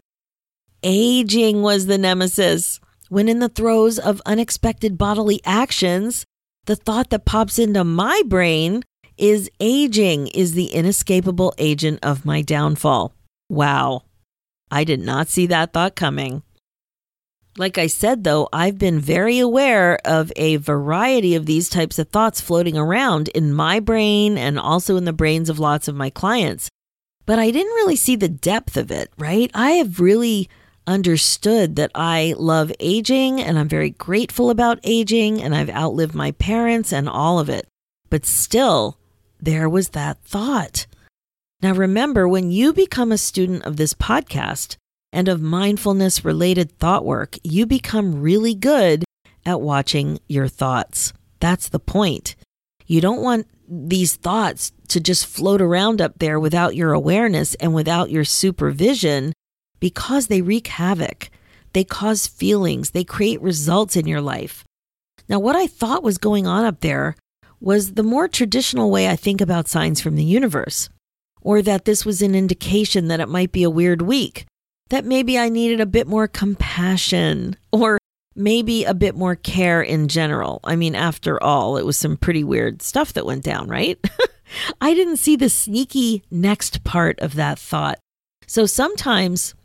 aging 0.82 1.62
was 1.62 1.86
the 1.86 1.98
nemesis. 1.98 2.80
When 3.10 3.30
in 3.30 3.40
the 3.40 3.50
throes 3.50 4.00
of 4.00 4.22
unexpected 4.26 4.98
bodily 4.98 5.42
actions, 5.46 6.26
the 6.66 6.76
thought 6.76 7.12
that 7.12 7.26
pops 7.26 7.60
into 7.60 7.84
my 7.84 8.24
brain 8.26 8.82
is 9.18 9.50
aging 9.60 10.28
is 10.28 10.54
the 10.54 10.68
inescapable 10.68 11.54
agent 11.58 12.00
of 12.04 12.26
my 12.26 12.42
downfall. 12.42 13.14
Wow. 13.50 14.04
I 14.72 14.84
did 14.84 15.00
not 15.00 15.28
see 15.28 15.46
that 15.48 15.74
thought 15.74 15.96
coming. 15.96 16.44
Like 17.58 17.78
I 17.78 17.88
said, 17.88 18.26
though, 18.26 18.50
I've 18.52 18.78
been 18.78 19.00
very 19.00 19.40
aware 19.40 19.98
of 20.04 20.32
a 20.36 20.58
variety 20.58 21.36
of 21.36 21.46
these 21.46 21.70
types 21.70 21.98
of 21.98 22.10
thoughts 22.10 22.42
floating 22.42 22.78
around 22.78 23.30
in 23.30 23.54
my 23.54 23.80
brain 23.80 24.38
and 24.38 24.60
also 24.60 24.98
in 24.98 25.06
the 25.06 25.14
brains 25.14 25.50
of 25.50 25.60
lots 25.60 25.88
of 25.88 25.96
my 25.96 26.10
clients. 26.10 26.70
But 27.26 27.40
I 27.40 27.52
didn't 27.52 27.74
really 27.74 27.96
see 27.96 28.18
the 28.18 28.28
depth 28.28 28.76
of 28.76 28.92
it, 28.92 29.10
right? 29.18 29.50
I 29.54 29.72
have 29.72 30.02
really 30.02 30.50
understood 30.86 31.78
that 31.78 31.92
I 31.96 32.36
love 32.38 32.72
aging 32.80 33.42
and 33.42 33.58
I'm 33.58 33.70
very 33.70 33.90
grateful 33.92 34.50
about 34.50 34.80
aging 34.84 35.42
and 35.42 35.56
I've 35.56 35.70
outlived 35.70 36.14
my 36.14 36.32
parents 36.32 36.92
and 36.92 37.08
all 37.08 37.40
of 37.40 37.50
it. 37.50 37.68
But 38.10 38.26
still, 38.26 38.98
there 39.40 39.70
was 39.70 39.90
that 39.90 40.22
thought. 40.24 40.88
Now, 41.62 41.74
remember, 41.74 42.28
when 42.28 42.52
you 42.52 42.74
become 42.74 43.12
a 43.12 43.18
student 43.18 43.64
of 43.64 43.78
this 43.78 43.94
podcast, 43.94 44.78
and 45.16 45.30
of 45.30 45.42
mindfulness 45.42 46.26
related 46.26 46.78
thought 46.78 47.06
work, 47.06 47.38
you 47.42 47.66
become 47.66 48.22
really 48.22 48.54
good 48.54 49.06
at 49.46 49.62
watching 49.62 50.20
your 50.28 50.50
thoughts. 50.50 51.14
That's 51.40 51.70
the 51.70 51.80
point. 51.80 52.36
You 52.86 53.00
don't 53.00 53.22
want 53.22 53.48
these 53.66 54.18
thoughts 54.18 54.74
to 54.90 55.00
just 55.00 55.26
float 55.26 55.62
around 55.62 56.02
up 56.02 56.20
there 56.20 56.38
without 56.38 56.76
your 56.76 56.92
awareness 56.92 57.56
and 57.56 57.74
without 57.74 58.12
your 58.12 58.26
supervision 58.26 59.32
because 59.80 60.28
they 60.28 60.42
wreak 60.42 60.68
havoc. 60.68 61.30
They 61.72 61.86
cause 61.86 62.28
feelings, 62.28 62.92
they 62.92 63.06
create 63.06 63.42
results 63.42 63.96
in 63.96 64.08
your 64.08 64.22
life. 64.22 64.66
Now, 65.30 65.40
what 65.40 65.56
I 65.56 65.66
thought 65.66 66.04
was 66.04 66.18
going 66.18 66.46
on 66.46 66.66
up 66.66 66.82
there 66.82 67.16
was 67.60 67.94
the 67.94 68.04
more 68.04 68.28
traditional 68.28 68.92
way 68.92 69.10
I 69.10 69.16
think 69.16 69.42
about 69.42 69.68
signs 69.68 70.02
from 70.02 70.16
the 70.16 70.24
universe, 70.24 70.90
or 71.42 71.62
that 71.62 71.86
this 71.86 72.06
was 72.06 72.22
an 72.22 72.36
indication 72.36 73.08
that 73.08 73.20
it 73.20 73.30
might 73.30 73.52
be 73.52 73.64
a 73.64 73.70
weird 73.70 74.02
week, 74.02 74.46
that 74.90 75.06
maybe 75.06 75.38
I 75.38 75.50
needed 75.50 75.80
a 75.80 75.86
bit 75.86 76.08
more 76.08 76.28
compassion 76.28 77.56
or 77.72 77.98
maybe 78.36 78.84
a 78.84 78.94
bit 78.94 79.16
more 79.16 79.36
care 79.36 79.82
in 79.82 80.08
general. 80.08 80.60
I 80.64 80.76
mean, 80.76 80.96
after 80.96 81.42
all, 81.42 81.78
it 81.78 81.86
was 81.86 81.98
some 81.98 82.18
pretty 82.18 82.44
weird 82.44 82.82
stuff 82.82 83.14
that 83.14 83.26
went 83.26 83.44
down, 83.44 83.68
right? 83.68 84.00
I 84.82 84.94
didn't 84.94 85.18
see 85.18 85.36
the 85.36 85.50
sneaky 85.50 86.24
next 86.30 86.84
part 86.84 87.20
of 87.20 87.36
that 87.36 87.58
thought. 87.58 88.00
So 88.48 88.66
sometimes 88.66 89.56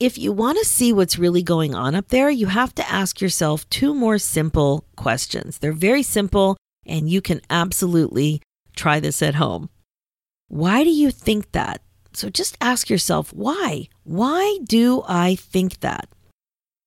if 0.00 0.18
you 0.18 0.32
want 0.32 0.58
to 0.58 0.64
see 0.64 0.92
what's 0.92 1.18
really 1.18 1.42
going 1.42 1.74
on 1.74 1.94
up 1.94 2.08
there, 2.08 2.30
you 2.30 2.46
have 2.46 2.74
to 2.76 2.90
ask 2.90 3.20
yourself 3.20 3.68
two 3.70 3.94
more 3.94 4.18
simple 4.18 4.84
questions. 4.96 5.58
They're 5.58 5.72
very 5.72 6.02
simple, 6.02 6.56
and 6.88 7.08
you 7.08 7.20
can 7.20 7.40
absolutely 7.50 8.42
try 8.76 9.00
this 9.00 9.22
at 9.22 9.34
home. 9.34 9.68
Why 10.48 10.84
do 10.84 10.90
you 10.90 11.10
think 11.10 11.52
that? 11.52 11.82
So 12.12 12.30
just 12.30 12.56
ask 12.60 12.88
yourself, 12.88 13.32
why? 13.32 13.88
Why 14.04 14.58
do 14.64 15.02
I 15.06 15.34
think 15.34 15.80
that? 15.80 16.08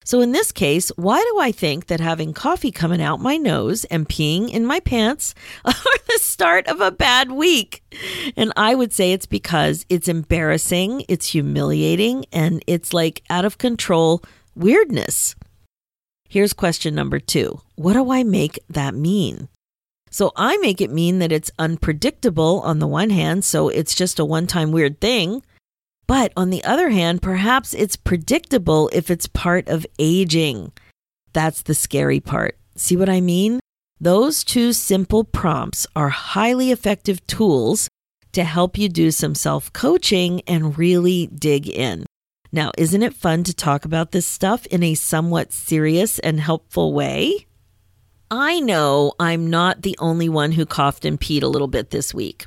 So, 0.03 0.20
in 0.20 0.31
this 0.31 0.51
case, 0.51 0.89
why 0.96 1.22
do 1.22 1.39
I 1.39 1.51
think 1.51 1.86
that 1.86 2.00
having 2.00 2.34
coffee 2.34 2.72
coming 2.72 3.01
out 3.01 3.20
my 3.20 3.38
nose 3.38 3.84
and 3.86 4.10
peeing 4.10 4.50
in 4.51 4.65
my 4.65 4.79
pants 4.79 5.36
are 5.65 5.74
the 5.74 6.20
start 6.20 6.67
of 6.67 6.81
a 6.81 6.91
bad 6.91 7.31
week? 7.31 7.84
And 8.36 8.51
I 8.58 8.74
would 8.74 8.93
say 8.93 9.13
it's 9.13 9.27
because 9.27 9.86
it's 9.89 10.08
embarrassing, 10.08 11.05
it's 11.08 11.27
humiliating, 11.27 12.25
and 12.31 12.63
it's 12.65 12.93
like 12.93 13.22
out 13.29 13.46
of 13.46 13.60
control 13.60 14.24
weirdness. 14.55 15.36
Here's 16.27 16.53
question 16.53 16.96
number 16.96 17.20
two 17.20 17.62
What 17.75 17.93
do 17.93 18.12
I 18.12 18.24
make 18.24 18.58
that 18.70 18.96
mean? 18.96 19.50
So, 20.12 20.32
I 20.36 20.58
make 20.58 20.82
it 20.82 20.91
mean 20.91 21.20
that 21.20 21.32
it's 21.32 21.51
unpredictable 21.58 22.60
on 22.62 22.80
the 22.80 22.88
one 22.88 23.10
hand, 23.10 23.46
so 23.46 23.70
it's 23.70 23.96
just 23.96 24.20
a 24.20 24.25
one 24.25 24.46
time 24.46 24.72
weird 24.72 25.00
thing. 25.00 25.41
But 26.06 26.34
on 26.36 26.50
the 26.50 26.63
other 26.65 26.89
hand, 26.89 27.22
perhaps 27.22 27.74
it's 27.74 27.96
predictable 27.96 28.89
if 28.91 29.10
it's 29.10 29.27
part 29.27 29.70
of 29.70 29.88
aging. 29.98 30.74
That's 31.32 31.62
the 31.62 31.74
scary 31.74 32.20
part. 32.20 32.58
See 32.75 32.98
what 32.98 33.08
I 33.08 33.22
mean? 33.22 33.62
Those 34.01 34.44
two 34.44 34.74
simple 34.74 35.24
prompts 35.24 35.88
are 35.96 36.10
highly 36.10 36.72
effective 36.72 37.25
tools 37.27 37.88
to 38.34 38.44
help 38.44 38.77
you 38.77 38.89
do 38.89 39.12
some 39.12 39.36
self 39.36 39.72
coaching 39.74 40.41
and 40.48 40.77
really 40.77 41.27
dig 41.27 41.70
in. 41.70 42.06
Now, 42.51 42.72
isn't 42.77 43.03
it 43.03 43.13
fun 43.13 43.44
to 43.46 43.53
talk 43.53 43.86
about 43.86 44.12
this 44.12 44.25
stuff 44.25 44.65
in 44.65 44.84
a 44.84 44.96
somewhat 44.96 45.53
serious 45.53 46.20
and 46.20 46.39
helpful 46.39 46.94
way? 46.94 47.46
I 48.34 48.62
know 48.62 49.12
I'm 49.20 49.50
not 49.50 49.82
the 49.82 49.98
only 50.00 50.30
one 50.30 50.54
who 50.54 50.66
coughed 50.66 51.04
and 51.04 51.20
peed 51.20 51.44
a 51.44 51.48
little 51.48 51.68
bit 51.68 51.90
this 51.90 52.14
week. 52.14 52.46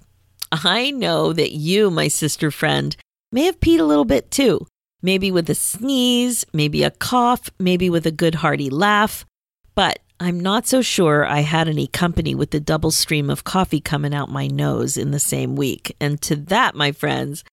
I 0.51 0.91
know 0.91 1.35
that 1.35 1.53
you, 1.53 1.91
my 1.91 2.09
sister 2.09 2.51
friend, 2.51 2.97
may 3.31 3.45
have 3.45 3.61
peed 3.61 3.81
a 3.81 3.85
little 3.85 4.07
bit 4.07 4.31
too. 4.31 4.67
Maybe 5.03 5.31
with 5.31 5.51
a 5.51 5.55
sneeze, 5.55 6.47
maybe 6.55 6.85
a 6.85 6.91
cough, 6.91 7.51
maybe 7.59 7.91
with 7.91 8.07
a 8.07 8.11
good 8.11 8.37
hearty 8.37 8.71
laugh. 8.71 9.27
But 9.75 9.99
I'm 10.19 10.41
not 10.41 10.67
so 10.67 10.81
sure 10.81 11.27
I 11.27 11.41
had 11.41 11.69
any 11.69 11.87
company 11.87 12.35
with 12.35 12.51
the 12.51 12.61
double 12.61 12.91
stream 12.91 13.29
of 13.29 13.45
coffee 13.45 13.81
coming 13.81 14.15
out 14.15 14.31
my 14.31 14.47
nose 14.47 14.97
in 14.97 15.11
the 15.11 15.21
same 15.21 15.55
week. 15.55 15.95
And 16.01 16.19
to 16.23 16.37
that, 16.37 16.75
my 16.75 16.93
friends, 16.93 17.45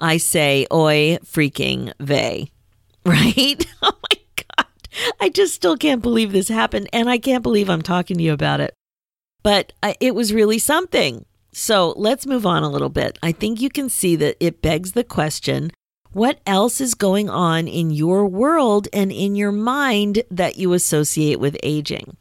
I 0.00 0.16
say, 0.16 0.66
oi, 0.72 1.18
freaking 1.24 1.92
vey. 2.00 2.50
Right? 3.06 3.64
oh 3.82 3.92
my. 4.02 4.25
I 5.20 5.28
just 5.28 5.54
still 5.54 5.76
can't 5.76 6.02
believe 6.02 6.32
this 6.32 6.48
happened. 6.48 6.88
And 6.92 7.08
I 7.08 7.18
can't 7.18 7.42
believe 7.42 7.68
I'm 7.68 7.82
talking 7.82 8.16
to 8.16 8.22
you 8.22 8.32
about 8.32 8.60
it. 8.60 8.74
But 9.42 9.72
it 10.00 10.14
was 10.14 10.34
really 10.34 10.58
something. 10.58 11.24
So 11.52 11.94
let's 11.96 12.26
move 12.26 12.44
on 12.44 12.62
a 12.62 12.70
little 12.70 12.88
bit. 12.88 13.18
I 13.22 13.32
think 13.32 13.60
you 13.60 13.70
can 13.70 13.88
see 13.88 14.16
that 14.16 14.36
it 14.40 14.60
begs 14.60 14.92
the 14.92 15.04
question 15.04 15.70
what 16.12 16.40
else 16.46 16.80
is 16.80 16.94
going 16.94 17.28
on 17.28 17.68
in 17.68 17.90
your 17.90 18.26
world 18.26 18.88
and 18.90 19.12
in 19.12 19.36
your 19.36 19.52
mind 19.52 20.22
that 20.30 20.56
you 20.56 20.72
associate 20.72 21.38
with 21.38 21.58
aging? 21.62 22.16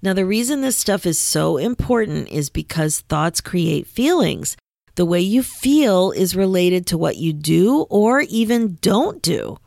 Now, 0.00 0.14
the 0.14 0.24
reason 0.24 0.62
this 0.62 0.76
stuff 0.76 1.04
is 1.04 1.18
so 1.18 1.58
important 1.58 2.30
is 2.30 2.48
because 2.48 3.00
thoughts 3.00 3.42
create 3.42 3.86
feelings. 3.86 4.56
The 4.94 5.04
way 5.04 5.20
you 5.20 5.42
feel 5.42 6.12
is 6.12 6.34
related 6.34 6.86
to 6.86 6.98
what 6.98 7.16
you 7.16 7.34
do 7.34 7.82
or 7.90 8.20
even 8.22 8.78
don't 8.80 9.20
do. 9.20 9.58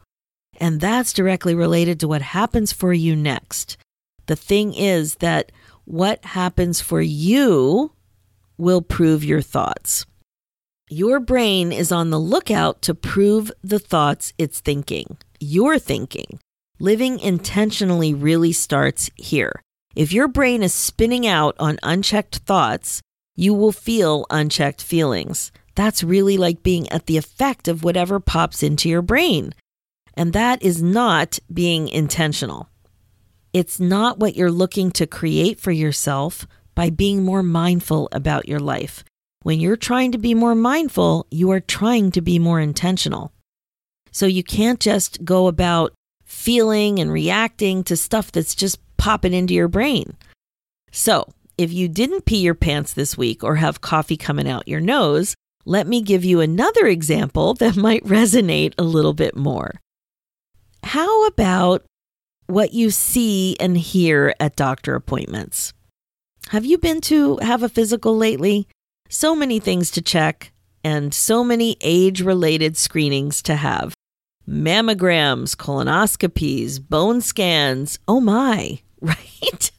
And 0.59 0.81
that's 0.81 1.13
directly 1.13 1.55
related 1.55 1.99
to 2.01 2.07
what 2.07 2.21
happens 2.21 2.71
for 2.71 2.93
you 2.93 3.15
next. 3.15 3.77
The 4.25 4.35
thing 4.35 4.73
is 4.73 5.15
that 5.15 5.51
what 5.85 6.23
happens 6.23 6.81
for 6.81 7.01
you 7.01 7.93
will 8.57 8.81
prove 8.81 9.23
your 9.23 9.41
thoughts. 9.41 10.05
Your 10.89 11.19
brain 11.19 11.71
is 11.71 11.91
on 11.91 12.09
the 12.09 12.19
lookout 12.19 12.81
to 12.83 12.93
prove 12.93 13.51
the 13.63 13.79
thoughts 13.79 14.33
it's 14.37 14.59
thinking. 14.59 15.17
Your 15.39 15.79
thinking. 15.79 16.39
Living 16.79 17.19
intentionally 17.19 18.13
really 18.13 18.51
starts 18.51 19.09
here. 19.15 19.61
If 19.95 20.11
your 20.11 20.27
brain 20.27 20.61
is 20.63 20.73
spinning 20.73 21.25
out 21.25 21.55
on 21.59 21.79
unchecked 21.83 22.37
thoughts, 22.37 23.01
you 23.35 23.53
will 23.53 23.71
feel 23.71 24.25
unchecked 24.29 24.81
feelings. 24.81 25.51
That's 25.75 26.03
really 26.03 26.37
like 26.37 26.63
being 26.63 26.89
at 26.89 27.05
the 27.05 27.17
effect 27.17 27.67
of 27.67 27.83
whatever 27.83 28.19
pops 28.19 28.63
into 28.63 28.89
your 28.89 29.01
brain. 29.01 29.53
And 30.19 30.33
that 30.33 30.61
is 30.61 30.83
not 30.83 31.39
being 31.51 31.87
intentional. 31.87 32.67
It's 33.53 33.79
not 33.79 34.19
what 34.19 34.35
you're 34.35 34.51
looking 34.51 34.91
to 34.91 35.07
create 35.07 35.61
for 35.61 35.71
yourself 35.71 36.45
by 36.75 36.89
being 36.89 37.23
more 37.23 37.41
mindful 37.41 38.09
about 38.11 38.45
your 38.45 38.59
life. 38.59 39.05
When 39.43 39.61
you're 39.61 39.77
trying 39.77 40.11
to 40.11 40.17
be 40.17 40.33
more 40.33 40.55
mindful, 40.55 41.25
you 41.31 41.51
are 41.51 41.61
trying 41.61 42.11
to 42.11 42.21
be 42.21 42.37
more 42.37 42.59
intentional. 42.59 43.31
So 44.11 44.25
you 44.25 44.43
can't 44.43 44.81
just 44.81 45.23
go 45.23 45.47
about 45.47 45.93
feeling 46.25 46.99
and 46.99 47.13
reacting 47.13 47.85
to 47.85 47.95
stuff 47.95 48.29
that's 48.29 48.55
just 48.55 48.77
popping 48.97 49.33
into 49.33 49.53
your 49.53 49.69
brain. 49.69 50.17
So, 50.91 51.31
if 51.57 51.71
you 51.71 51.87
didn't 51.87 52.25
pee 52.25 52.41
your 52.41 52.55
pants 52.55 52.91
this 52.91 53.17
week 53.17 53.41
or 53.41 53.55
have 53.55 53.79
coffee 53.79 54.17
coming 54.17 54.49
out 54.49 54.67
your 54.67 54.81
nose, 54.81 55.33
let 55.63 55.87
me 55.87 56.01
give 56.01 56.25
you 56.25 56.41
another 56.41 56.87
example 56.87 57.53
that 57.53 57.77
might 57.87 58.03
resonate 58.03 58.73
a 58.77 58.83
little 58.83 59.13
bit 59.13 59.37
more. 59.37 59.79
How 60.83 61.27
about 61.27 61.85
what 62.47 62.73
you 62.73 62.89
see 62.89 63.55
and 63.59 63.77
hear 63.77 64.33
at 64.39 64.55
doctor 64.55 64.95
appointments? 64.95 65.73
Have 66.49 66.65
you 66.65 66.77
been 66.77 67.01
to 67.01 67.37
have 67.37 67.61
a 67.63 67.69
physical 67.69 68.17
lately? 68.17 68.67
So 69.09 69.35
many 69.35 69.59
things 69.59 69.91
to 69.91 70.01
check 70.01 70.51
and 70.83 71.13
so 71.13 71.43
many 71.43 71.77
age 71.81 72.21
related 72.21 72.77
screenings 72.77 73.41
to 73.43 73.55
have 73.55 73.93
mammograms, 74.49 75.55
colonoscopies, 75.55 76.79
bone 76.81 77.21
scans. 77.21 77.99
Oh 78.07 78.19
my, 78.19 78.79
right? 79.01 79.71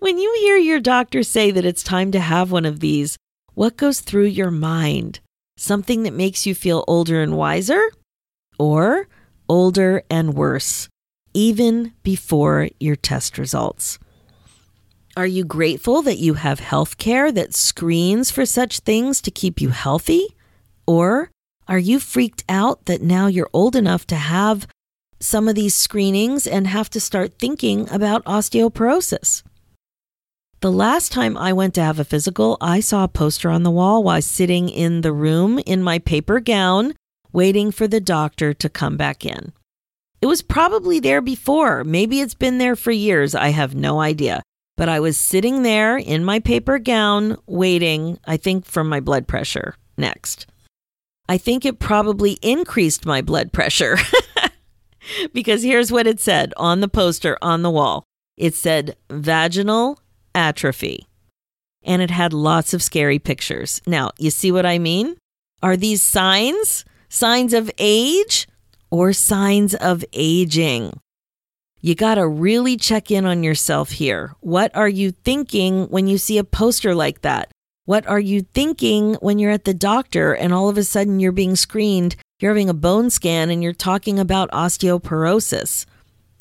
when 0.00 0.18
you 0.18 0.34
hear 0.40 0.56
your 0.56 0.80
doctor 0.80 1.22
say 1.22 1.50
that 1.50 1.64
it's 1.64 1.82
time 1.82 2.10
to 2.12 2.20
have 2.20 2.50
one 2.50 2.64
of 2.64 2.80
these, 2.80 3.16
what 3.54 3.76
goes 3.76 4.00
through 4.00 4.26
your 4.26 4.50
mind? 4.50 5.20
Something 5.56 6.02
that 6.04 6.12
makes 6.12 6.46
you 6.46 6.54
feel 6.54 6.84
older 6.88 7.22
and 7.22 7.36
wiser? 7.36 7.90
Or 8.58 9.08
older 9.48 10.02
and 10.10 10.34
worse, 10.34 10.88
even 11.34 11.92
before 12.02 12.68
your 12.78 12.96
test 12.96 13.38
results? 13.38 13.98
Are 15.16 15.26
you 15.26 15.44
grateful 15.44 16.02
that 16.02 16.18
you 16.18 16.34
have 16.34 16.60
health 16.60 16.98
care 16.98 17.32
that 17.32 17.54
screens 17.54 18.30
for 18.30 18.46
such 18.46 18.80
things 18.80 19.20
to 19.22 19.30
keep 19.30 19.60
you 19.60 19.70
healthy? 19.70 20.26
Or 20.86 21.30
are 21.66 21.78
you 21.78 21.98
freaked 21.98 22.44
out 22.48 22.86
that 22.86 23.02
now 23.02 23.26
you're 23.26 23.50
old 23.52 23.74
enough 23.74 24.06
to 24.06 24.16
have 24.16 24.66
some 25.20 25.48
of 25.48 25.56
these 25.56 25.74
screenings 25.74 26.46
and 26.46 26.66
have 26.68 26.88
to 26.90 27.00
start 27.00 27.38
thinking 27.38 27.90
about 27.90 28.24
osteoporosis? 28.24 29.42
The 30.60 30.72
last 30.72 31.12
time 31.12 31.36
I 31.36 31.52
went 31.52 31.74
to 31.74 31.82
have 31.82 32.00
a 32.00 32.04
physical, 32.04 32.56
I 32.60 32.80
saw 32.80 33.04
a 33.04 33.08
poster 33.08 33.50
on 33.50 33.62
the 33.62 33.70
wall 33.70 34.02
while 34.02 34.22
sitting 34.22 34.68
in 34.68 35.02
the 35.02 35.12
room 35.12 35.60
in 35.66 35.82
my 35.82 35.98
paper 35.98 36.40
gown, 36.40 36.94
waiting 37.32 37.70
for 37.70 37.86
the 37.86 38.00
doctor 38.00 38.54
to 38.54 38.68
come 38.68 38.96
back 38.96 39.24
in. 39.24 39.52
It 40.20 40.26
was 40.26 40.42
probably 40.42 41.00
there 41.00 41.20
before. 41.20 41.84
Maybe 41.84 42.20
it's 42.20 42.34
been 42.34 42.58
there 42.58 42.76
for 42.76 42.90
years. 42.90 43.34
I 43.34 43.48
have 43.48 43.74
no 43.74 44.00
idea. 44.00 44.42
But 44.76 44.88
I 44.88 45.00
was 45.00 45.16
sitting 45.16 45.62
there 45.62 45.96
in 45.96 46.24
my 46.24 46.40
paper 46.40 46.78
gown, 46.78 47.36
waiting, 47.46 48.18
I 48.26 48.36
think, 48.36 48.64
for 48.64 48.84
my 48.84 49.00
blood 49.00 49.26
pressure 49.26 49.74
next. 49.96 50.46
I 51.28 51.36
think 51.36 51.64
it 51.64 51.78
probably 51.78 52.38
increased 52.42 53.04
my 53.04 53.20
blood 53.20 53.52
pressure 53.52 53.98
because 55.32 55.62
here's 55.62 55.92
what 55.92 56.06
it 56.06 56.20
said 56.20 56.54
on 56.56 56.80
the 56.80 56.88
poster 56.88 57.36
on 57.42 57.62
the 57.62 57.70
wall 57.70 58.04
it 58.36 58.54
said 58.54 58.96
vaginal 59.10 59.98
atrophy. 60.34 61.06
And 61.82 62.00
it 62.02 62.10
had 62.10 62.32
lots 62.32 62.72
of 62.72 62.82
scary 62.82 63.18
pictures. 63.18 63.82
Now, 63.86 64.12
you 64.18 64.30
see 64.30 64.52
what 64.52 64.66
I 64.66 64.78
mean? 64.78 65.16
Are 65.62 65.76
these 65.76 66.02
signs? 66.02 66.84
Signs 67.10 67.54
of 67.54 67.70
age 67.78 68.46
or 68.90 69.14
signs 69.14 69.74
of 69.74 70.04
aging? 70.12 71.00
You 71.80 71.94
got 71.94 72.16
to 72.16 72.28
really 72.28 72.76
check 72.76 73.10
in 73.10 73.24
on 73.24 73.42
yourself 73.42 73.92
here. 73.92 74.34
What 74.40 74.76
are 74.76 74.88
you 74.88 75.12
thinking 75.12 75.86
when 75.86 76.06
you 76.06 76.18
see 76.18 76.36
a 76.36 76.44
poster 76.44 76.94
like 76.94 77.22
that? 77.22 77.50
What 77.86 78.06
are 78.06 78.20
you 78.20 78.42
thinking 78.42 79.14
when 79.14 79.38
you're 79.38 79.52
at 79.52 79.64
the 79.64 79.72
doctor 79.72 80.34
and 80.34 80.52
all 80.52 80.68
of 80.68 80.76
a 80.76 80.84
sudden 80.84 81.18
you're 81.18 81.32
being 81.32 81.56
screened, 81.56 82.14
you're 82.40 82.50
having 82.50 82.68
a 82.68 82.74
bone 82.74 83.08
scan 83.08 83.48
and 83.48 83.62
you're 83.62 83.72
talking 83.72 84.18
about 84.18 84.50
osteoporosis? 84.50 85.86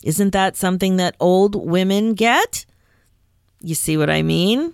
Isn't 0.03 0.31
that 0.31 0.57
something 0.57 0.97
that 0.97 1.15
old 1.21 1.55
women 1.55 2.13
get? 2.13 2.65
You 3.61 3.73
see 3.73 3.95
what 3.95 4.09
I 4.09 4.21
mean? 4.21 4.73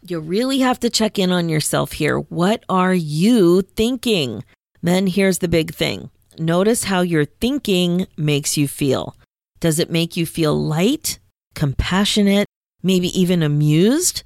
You 0.00 0.20
really 0.20 0.60
have 0.60 0.80
to 0.80 0.88
check 0.88 1.18
in 1.18 1.30
on 1.30 1.50
yourself 1.50 1.92
here. 1.92 2.18
What 2.18 2.64
are 2.70 2.94
you 2.94 3.60
thinking? 3.60 4.42
Then 4.82 5.06
here's 5.06 5.38
the 5.38 5.48
big 5.48 5.74
thing 5.74 6.10
notice 6.38 6.84
how 6.84 7.02
your 7.02 7.24
thinking 7.24 8.06
makes 8.16 8.56
you 8.56 8.66
feel. 8.66 9.16
Does 9.60 9.78
it 9.78 9.90
make 9.90 10.16
you 10.16 10.26
feel 10.26 10.54
light, 10.54 11.18
compassionate, 11.54 12.46
maybe 12.82 13.08
even 13.18 13.42
amused, 13.42 14.24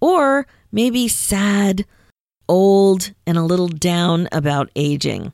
or 0.00 0.46
maybe 0.72 1.08
sad, 1.08 1.84
old, 2.48 3.12
and 3.26 3.36
a 3.36 3.42
little 3.42 3.68
down 3.68 4.28
about 4.32 4.70
aging? 4.74 5.32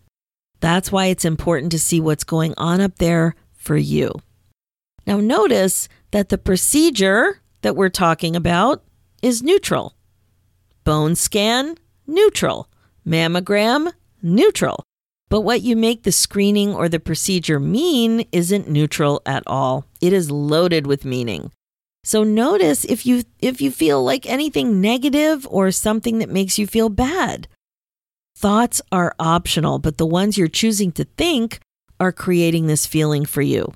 That's 0.61 0.90
why 0.90 1.07
it's 1.07 1.25
important 1.25 1.73
to 1.73 1.78
see 1.78 2.00
what's 2.00 2.25
going 2.25 2.54
on 2.57 2.81
up 2.81 2.97
there 2.97 3.37
for 3.52 3.76
you. 3.76 4.12
Now, 5.07 5.21
notice 5.21 5.88
that 6.11 6.31
the 6.31 6.38
procedure 6.38 7.40
that 7.62 7.76
we're 7.76 7.90
talking 7.90 8.35
about 8.35 8.83
is 9.23 9.43
neutral. 9.43 9.95
Bone 10.85 11.14
scan, 11.14 11.76
neutral. 12.07 12.69
Mammogram, 13.07 13.93
neutral. 14.25 14.83
But 15.28 15.43
what 15.43 15.62
you 15.62 15.76
make 15.76 16.02
the 16.02 16.12
screening 16.12 16.75
or 16.75 16.88
the 16.88 17.00
procedure 17.00 17.61
mean 17.61 18.26
isn't 18.33 18.69
neutral 18.69 19.23
at 19.26 19.43
all. 19.47 19.87
It 20.00 20.12
is 20.12 20.31
loaded 20.31 20.87
with 20.87 21.04
meaning. 21.04 21.50
So 22.04 22.23
notice 22.23 22.85
if 22.85 23.07
you 23.07 23.23
if 23.40 23.61
you 23.61 23.71
feel 23.71 24.04
like 24.04 24.26
anything 24.26 24.81
negative 24.81 25.47
or 25.50 25.71
something 25.71 26.19
that 26.19 26.28
makes 26.28 26.59
you 26.59 26.66
feel 26.66 26.88
bad. 26.88 27.49
Thoughts 28.37 28.83
are 28.93 29.14
optional, 29.19 29.78
but 29.78 29.97
the 29.97 30.07
ones 30.07 30.37
you're 30.37 30.49
choosing 30.49 30.93
to 30.93 31.04
think 31.04 31.61
are 31.99 32.12
creating 32.12 32.66
this 32.66 32.87
feeling 32.87 33.25
for 33.25 33.43
you. 33.43 33.73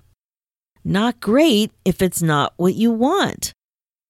Not 0.85 1.21
great 1.21 1.73
if 1.85 2.03
it's 2.03 2.23
not 2.23 2.53
what 2.57 2.75
you 2.75 2.91
want. 2.91 3.53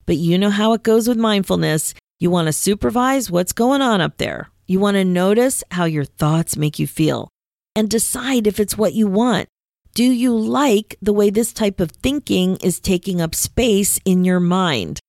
But 0.07 0.17
you 0.17 0.39
know 0.39 0.51
how 0.51 0.73
it 0.73 0.83
goes 0.83 1.07
with 1.07 1.19
mindfulness. 1.19 1.95
You 2.19 2.31
want 2.31 2.47
to 2.47 2.53
supervise 2.53 3.31
what's 3.31 3.53
going 3.53 3.83
on 3.83 4.01
up 4.01 4.17
there. 4.17 4.51
You 4.71 4.81
want 4.81 4.97
to 4.97 5.05
notice 5.05 5.65
how 5.71 5.87
your 5.87 6.05
thoughts 6.05 6.59
make 6.59 6.79
you 6.79 6.87
feel 6.87 7.31
and 7.75 7.89
decide 7.89 8.47
if 8.47 8.61
it's 8.61 8.77
what 8.77 8.93
you 8.93 9.07
want. 9.07 9.49
Do 9.95 10.05
you 10.05 10.37
like 10.37 10.95
the 11.01 11.15
way 11.15 11.31
this 11.31 11.55
type 11.55 11.81
of 11.81 11.91
thinking 11.91 12.59
is 12.59 12.79
taking 12.79 13.19
up 13.19 13.35
space 13.35 13.99
in 14.05 14.27
your 14.27 14.41
mind? 14.41 15.01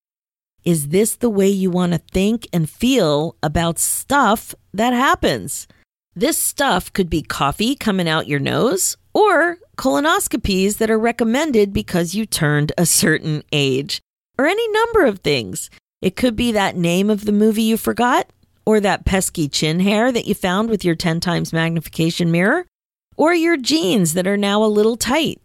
Is 0.63 0.87
this 0.87 1.17
the 1.17 1.29
way 1.29 1.49
you 1.49 1.69
want 1.71 1.91
to 1.91 2.01
think 2.13 2.47
and 2.53 2.69
feel 2.69 3.35
about 3.43 3.79
stuff 3.79 4.55
that 4.73 4.93
happens? 4.93 5.67
This 6.15 6.37
stuff 6.37 6.93
could 6.93 7.09
be 7.09 7.21
coffee 7.21 7.75
coming 7.75 8.07
out 8.07 8.27
your 8.27 8.39
nose 8.39 8.95
or 9.13 9.57
colonoscopies 9.77 10.77
that 10.77 10.89
are 10.89 10.97
recommended 10.97 11.73
because 11.73 12.15
you 12.15 12.25
turned 12.25 12.71
a 12.77 12.85
certain 12.85 13.43
age 13.51 13.99
or 14.37 14.45
any 14.45 14.67
number 14.69 15.05
of 15.05 15.19
things. 15.19 15.69
It 16.01 16.15
could 16.15 16.37
be 16.37 16.53
that 16.53 16.77
name 16.77 17.09
of 17.09 17.25
the 17.25 17.33
movie 17.33 17.63
you 17.63 17.75
forgot, 17.75 18.31
or 18.69 18.79
that 18.79 19.03
pesky 19.03 19.49
chin 19.49 19.79
hair 19.79 20.11
that 20.11 20.27
you 20.27 20.35
found 20.35 20.69
with 20.69 20.85
your 20.85 20.93
10 20.93 21.19
times 21.19 21.51
magnification 21.51 22.29
mirror, 22.29 22.67
or 23.17 23.33
your 23.33 23.57
jeans 23.57 24.13
that 24.13 24.27
are 24.27 24.37
now 24.37 24.63
a 24.63 24.69
little 24.69 24.95
tight. 24.95 25.41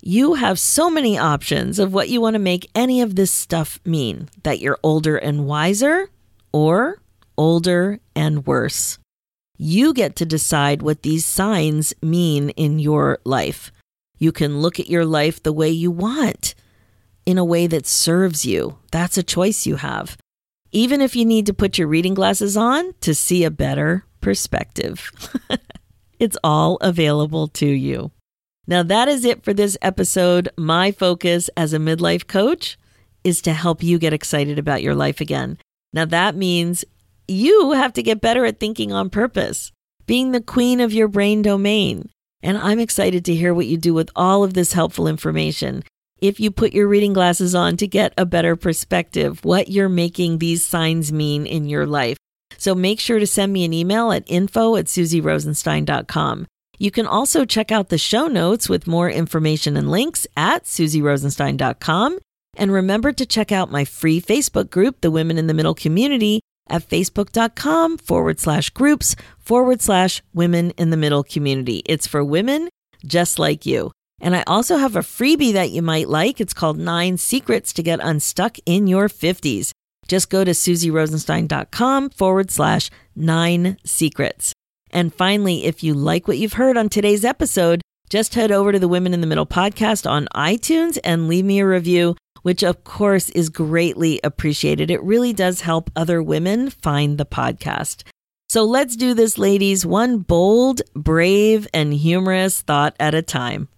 You 0.00 0.34
have 0.34 0.56
so 0.56 0.88
many 0.88 1.18
options 1.18 1.80
of 1.80 1.92
what 1.92 2.08
you 2.08 2.20
want 2.20 2.34
to 2.34 2.38
make 2.38 2.70
any 2.76 3.00
of 3.00 3.16
this 3.16 3.32
stuff 3.32 3.80
mean 3.84 4.28
that 4.44 4.60
you're 4.60 4.78
older 4.84 5.16
and 5.16 5.46
wiser, 5.46 6.10
or 6.52 7.02
older 7.36 7.98
and 8.14 8.46
worse. 8.46 8.98
You 9.56 9.92
get 9.92 10.14
to 10.14 10.24
decide 10.24 10.80
what 10.80 11.02
these 11.02 11.26
signs 11.26 11.92
mean 12.00 12.50
in 12.50 12.78
your 12.78 13.18
life. 13.24 13.72
You 14.16 14.30
can 14.30 14.60
look 14.60 14.78
at 14.78 14.88
your 14.88 15.04
life 15.04 15.42
the 15.42 15.52
way 15.52 15.70
you 15.70 15.90
want 15.90 16.54
in 17.26 17.36
a 17.36 17.44
way 17.44 17.66
that 17.66 17.84
serves 17.84 18.46
you. 18.46 18.78
That's 18.92 19.18
a 19.18 19.24
choice 19.24 19.66
you 19.66 19.74
have. 19.74 20.16
Even 20.72 21.00
if 21.00 21.16
you 21.16 21.24
need 21.24 21.46
to 21.46 21.54
put 21.54 21.78
your 21.78 21.88
reading 21.88 22.14
glasses 22.14 22.56
on 22.56 22.92
to 23.00 23.14
see 23.14 23.44
a 23.44 23.50
better 23.50 24.04
perspective, 24.20 25.10
it's 26.18 26.36
all 26.44 26.76
available 26.76 27.48
to 27.48 27.66
you. 27.66 28.10
Now, 28.66 28.82
that 28.82 29.08
is 29.08 29.24
it 29.24 29.42
for 29.42 29.54
this 29.54 29.78
episode. 29.80 30.50
My 30.58 30.92
focus 30.92 31.48
as 31.56 31.72
a 31.72 31.78
midlife 31.78 32.26
coach 32.26 32.78
is 33.24 33.40
to 33.42 33.54
help 33.54 33.82
you 33.82 33.98
get 33.98 34.12
excited 34.12 34.58
about 34.58 34.82
your 34.82 34.94
life 34.94 35.22
again. 35.22 35.56
Now, 35.94 36.04
that 36.04 36.34
means 36.34 36.84
you 37.26 37.72
have 37.72 37.94
to 37.94 38.02
get 38.02 38.20
better 38.20 38.44
at 38.44 38.60
thinking 38.60 38.92
on 38.92 39.08
purpose, 39.08 39.72
being 40.06 40.32
the 40.32 40.42
queen 40.42 40.80
of 40.80 40.92
your 40.92 41.08
brain 41.08 41.40
domain. 41.40 42.10
And 42.42 42.58
I'm 42.58 42.78
excited 42.78 43.24
to 43.24 43.34
hear 43.34 43.54
what 43.54 43.66
you 43.66 43.78
do 43.78 43.94
with 43.94 44.10
all 44.14 44.44
of 44.44 44.52
this 44.52 44.74
helpful 44.74 45.08
information 45.08 45.82
if 46.20 46.40
you 46.40 46.50
put 46.50 46.72
your 46.72 46.88
reading 46.88 47.12
glasses 47.12 47.54
on 47.54 47.76
to 47.76 47.86
get 47.86 48.12
a 48.16 48.26
better 48.26 48.56
perspective, 48.56 49.44
what 49.44 49.68
you're 49.68 49.88
making 49.88 50.38
these 50.38 50.66
signs 50.66 51.12
mean 51.12 51.46
in 51.46 51.68
your 51.68 51.86
life. 51.86 52.16
So 52.56 52.74
make 52.74 53.00
sure 53.00 53.18
to 53.18 53.26
send 53.26 53.52
me 53.52 53.64
an 53.64 53.72
email 53.72 54.10
at 54.12 54.24
info 54.26 54.76
at 54.76 54.86
suzyrosenstein.com. 54.86 56.46
You 56.78 56.90
can 56.90 57.06
also 57.06 57.44
check 57.44 57.72
out 57.72 57.88
the 57.88 57.98
show 57.98 58.28
notes 58.28 58.68
with 58.68 58.86
more 58.86 59.10
information 59.10 59.76
and 59.76 59.90
links 59.90 60.26
at 60.36 60.64
suzyrosenstein.com. 60.64 62.18
And 62.56 62.72
remember 62.72 63.12
to 63.12 63.26
check 63.26 63.52
out 63.52 63.70
my 63.70 63.84
free 63.84 64.20
Facebook 64.20 64.70
group, 64.70 65.00
the 65.00 65.10
Women 65.10 65.38
in 65.38 65.46
the 65.46 65.54
Middle 65.54 65.74
Community, 65.74 66.40
at 66.68 66.88
facebook.com 66.88 67.98
forward 67.98 68.40
slash 68.40 68.70
groups 68.70 69.16
forward 69.38 69.80
slash 69.80 70.22
women 70.34 70.70
in 70.72 70.90
the 70.90 70.96
middle 70.96 71.24
community. 71.24 71.82
It's 71.86 72.06
for 72.06 72.24
women 72.24 72.68
just 73.06 73.38
like 73.38 73.64
you. 73.64 73.92
And 74.20 74.34
I 74.34 74.42
also 74.46 74.76
have 74.76 74.96
a 74.96 75.00
freebie 75.00 75.52
that 75.52 75.70
you 75.70 75.82
might 75.82 76.08
like. 76.08 76.40
It's 76.40 76.54
called 76.54 76.78
Nine 76.78 77.16
Secrets 77.16 77.72
to 77.74 77.82
Get 77.82 78.00
Unstuck 78.02 78.56
in 78.66 78.86
Your 78.86 79.08
50s. 79.08 79.70
Just 80.08 80.30
go 80.30 80.42
to 80.42 80.52
suzyrosenstein.com 80.52 82.10
forward 82.10 82.50
slash 82.50 82.90
nine 83.14 83.76
secrets. 83.84 84.52
And 84.90 85.14
finally, 85.14 85.66
if 85.66 85.84
you 85.84 85.94
like 85.94 86.26
what 86.26 86.38
you've 86.38 86.54
heard 86.54 86.76
on 86.76 86.88
today's 86.88 87.24
episode, 87.24 87.82
just 88.08 88.34
head 88.34 88.50
over 88.50 88.72
to 88.72 88.78
the 88.78 88.88
Women 88.88 89.12
in 89.12 89.20
the 89.20 89.26
Middle 89.26 89.46
podcast 89.46 90.10
on 90.10 90.28
iTunes 90.34 90.98
and 91.04 91.28
leave 91.28 91.44
me 91.44 91.60
a 91.60 91.66
review, 91.66 92.16
which 92.40 92.62
of 92.62 92.84
course 92.84 93.28
is 93.30 93.50
greatly 93.50 94.18
appreciated. 94.24 94.90
It 94.90 95.02
really 95.02 95.34
does 95.34 95.60
help 95.60 95.90
other 95.94 96.22
women 96.22 96.70
find 96.70 97.18
the 97.18 97.26
podcast. 97.26 98.04
So 98.48 98.64
let's 98.64 98.96
do 98.96 99.12
this, 99.12 99.36
ladies, 99.36 99.84
one 99.84 100.20
bold, 100.20 100.80
brave, 100.94 101.68
and 101.74 101.92
humorous 101.92 102.62
thought 102.62 102.96
at 102.98 103.14
a 103.14 103.20
time. 103.20 103.68